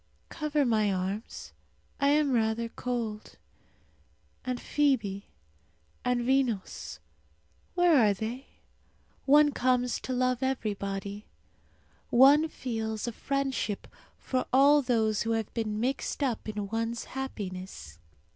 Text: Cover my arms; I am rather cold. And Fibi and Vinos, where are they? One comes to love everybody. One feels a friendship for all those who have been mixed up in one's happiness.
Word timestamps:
Cover 0.29 0.65
my 0.65 0.91
arms; 0.91 1.53
I 1.99 2.07
am 2.07 2.31
rather 2.31 2.69
cold. 2.69 3.37
And 4.43 4.59
Fibi 4.59 5.27
and 6.03 6.21
Vinos, 6.21 6.97
where 7.75 7.95
are 7.97 8.11
they? 8.15 8.47
One 9.25 9.51
comes 9.51 9.99
to 10.01 10.11
love 10.13 10.41
everybody. 10.41 11.27
One 12.09 12.47
feels 12.47 13.05
a 13.07 13.11
friendship 13.11 13.87
for 14.17 14.47
all 14.51 14.81
those 14.81 15.21
who 15.21 15.33
have 15.33 15.53
been 15.53 15.79
mixed 15.79 16.23
up 16.23 16.49
in 16.49 16.69
one's 16.69 17.03
happiness. 17.03 17.99